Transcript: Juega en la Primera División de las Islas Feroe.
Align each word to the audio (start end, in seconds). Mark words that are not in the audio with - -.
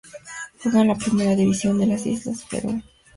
Juega 0.57 0.81
en 0.81 0.87
la 0.87 0.95
Primera 0.95 1.35
División 1.35 1.77
de 1.77 1.85
las 1.85 2.07
Islas 2.07 2.43
Feroe. 2.45 2.81